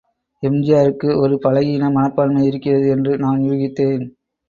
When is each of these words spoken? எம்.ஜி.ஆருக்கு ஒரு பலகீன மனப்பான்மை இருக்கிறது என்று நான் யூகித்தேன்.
எம்.ஜி.ஆருக்கு 0.43 1.09
ஒரு 1.17 1.35
பலகீன 1.45 1.91
மனப்பான்மை 1.91 2.43
இருக்கிறது 2.45 2.87
என்று 2.89 3.13
நான் 3.17 3.47
யூகித்தேன். 3.47 4.05